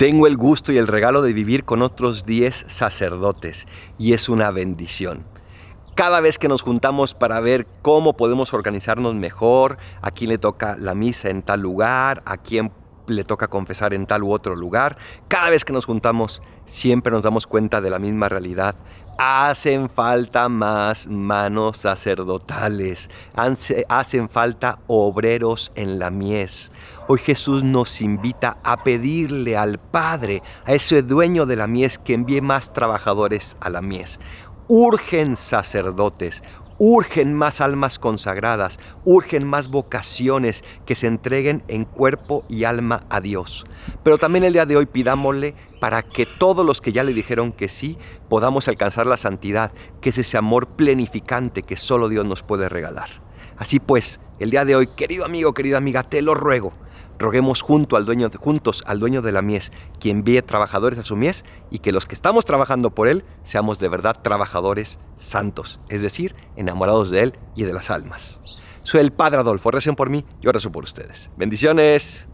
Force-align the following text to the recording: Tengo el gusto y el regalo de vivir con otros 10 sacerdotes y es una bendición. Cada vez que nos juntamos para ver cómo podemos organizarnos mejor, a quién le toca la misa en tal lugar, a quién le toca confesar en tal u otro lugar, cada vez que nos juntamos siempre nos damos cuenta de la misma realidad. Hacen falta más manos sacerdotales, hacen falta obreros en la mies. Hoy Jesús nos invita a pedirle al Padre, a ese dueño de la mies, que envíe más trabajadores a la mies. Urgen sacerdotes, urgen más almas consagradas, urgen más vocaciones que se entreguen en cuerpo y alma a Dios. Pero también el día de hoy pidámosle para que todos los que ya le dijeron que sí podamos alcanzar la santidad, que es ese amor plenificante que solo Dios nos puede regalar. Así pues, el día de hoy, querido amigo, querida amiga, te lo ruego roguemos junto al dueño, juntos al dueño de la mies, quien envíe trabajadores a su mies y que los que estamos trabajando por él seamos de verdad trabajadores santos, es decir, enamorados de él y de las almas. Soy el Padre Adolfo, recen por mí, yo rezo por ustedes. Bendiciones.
Tengo 0.00 0.26
el 0.26 0.38
gusto 0.38 0.72
y 0.72 0.78
el 0.78 0.86
regalo 0.86 1.20
de 1.20 1.34
vivir 1.34 1.64
con 1.64 1.82
otros 1.82 2.24
10 2.24 2.64
sacerdotes 2.68 3.66
y 3.98 4.14
es 4.14 4.30
una 4.30 4.50
bendición. 4.50 5.26
Cada 5.94 6.22
vez 6.22 6.38
que 6.38 6.48
nos 6.48 6.62
juntamos 6.62 7.12
para 7.12 7.38
ver 7.40 7.66
cómo 7.82 8.16
podemos 8.16 8.54
organizarnos 8.54 9.14
mejor, 9.14 9.76
a 10.00 10.10
quién 10.10 10.30
le 10.30 10.38
toca 10.38 10.74
la 10.78 10.94
misa 10.94 11.28
en 11.28 11.42
tal 11.42 11.60
lugar, 11.60 12.22
a 12.24 12.38
quién 12.38 12.72
le 13.16 13.24
toca 13.24 13.48
confesar 13.48 13.94
en 13.94 14.06
tal 14.06 14.22
u 14.22 14.32
otro 14.32 14.56
lugar, 14.56 14.96
cada 15.28 15.50
vez 15.50 15.64
que 15.64 15.72
nos 15.72 15.86
juntamos 15.86 16.42
siempre 16.64 17.12
nos 17.12 17.22
damos 17.22 17.46
cuenta 17.46 17.80
de 17.80 17.90
la 17.90 17.98
misma 17.98 18.28
realidad. 18.28 18.76
Hacen 19.18 19.90
falta 19.90 20.48
más 20.48 21.06
manos 21.06 21.78
sacerdotales, 21.78 23.10
hacen 23.88 24.28
falta 24.30 24.78
obreros 24.86 25.72
en 25.74 25.98
la 25.98 26.10
mies. 26.10 26.72
Hoy 27.06 27.18
Jesús 27.18 27.62
nos 27.62 28.00
invita 28.00 28.56
a 28.62 28.82
pedirle 28.82 29.58
al 29.58 29.78
Padre, 29.78 30.42
a 30.64 30.72
ese 30.72 31.02
dueño 31.02 31.44
de 31.44 31.56
la 31.56 31.66
mies, 31.66 31.98
que 31.98 32.14
envíe 32.14 32.40
más 32.40 32.72
trabajadores 32.72 33.56
a 33.60 33.68
la 33.68 33.82
mies. 33.82 34.20
Urgen 34.68 35.36
sacerdotes, 35.36 36.42
urgen 36.80 37.34
más 37.34 37.60
almas 37.60 37.98
consagradas, 37.98 38.80
urgen 39.04 39.46
más 39.46 39.68
vocaciones 39.68 40.64
que 40.86 40.94
se 40.94 41.08
entreguen 41.08 41.62
en 41.68 41.84
cuerpo 41.84 42.42
y 42.48 42.64
alma 42.64 43.04
a 43.10 43.20
Dios. 43.20 43.66
Pero 44.02 44.16
también 44.16 44.44
el 44.44 44.54
día 44.54 44.64
de 44.64 44.78
hoy 44.78 44.86
pidámosle 44.86 45.54
para 45.78 46.02
que 46.02 46.24
todos 46.24 46.64
los 46.64 46.80
que 46.80 46.92
ya 46.92 47.04
le 47.04 47.12
dijeron 47.12 47.52
que 47.52 47.68
sí 47.68 47.98
podamos 48.30 48.66
alcanzar 48.66 49.06
la 49.06 49.18
santidad, 49.18 49.72
que 50.00 50.08
es 50.08 50.16
ese 50.16 50.38
amor 50.38 50.68
plenificante 50.68 51.62
que 51.62 51.76
solo 51.76 52.08
Dios 52.08 52.24
nos 52.24 52.42
puede 52.42 52.70
regalar. 52.70 53.10
Así 53.58 53.78
pues, 53.78 54.18
el 54.38 54.50
día 54.50 54.64
de 54.64 54.74
hoy, 54.74 54.86
querido 54.96 55.26
amigo, 55.26 55.52
querida 55.52 55.76
amiga, 55.76 56.02
te 56.02 56.22
lo 56.22 56.34
ruego 56.34 56.72
roguemos 57.20 57.62
junto 57.62 57.96
al 57.96 58.06
dueño, 58.06 58.28
juntos 58.36 58.82
al 58.86 58.98
dueño 58.98 59.22
de 59.22 59.30
la 59.30 59.42
mies, 59.42 59.70
quien 60.00 60.18
envíe 60.18 60.42
trabajadores 60.42 60.98
a 60.98 61.02
su 61.02 61.14
mies 61.14 61.44
y 61.70 61.78
que 61.78 61.92
los 61.92 62.06
que 62.06 62.14
estamos 62.14 62.44
trabajando 62.44 62.90
por 62.90 63.06
él 63.06 63.24
seamos 63.44 63.78
de 63.78 63.88
verdad 63.88 64.20
trabajadores 64.22 64.98
santos, 65.18 65.80
es 65.88 66.02
decir, 66.02 66.34
enamorados 66.56 67.10
de 67.10 67.22
él 67.22 67.38
y 67.54 67.64
de 67.64 67.74
las 67.74 67.90
almas. 67.90 68.40
Soy 68.82 69.00
el 69.00 69.12
Padre 69.12 69.40
Adolfo, 69.40 69.70
recen 69.70 69.94
por 69.94 70.08
mí, 70.08 70.24
yo 70.40 70.50
rezo 70.50 70.72
por 70.72 70.82
ustedes. 70.82 71.30
Bendiciones. 71.36 72.29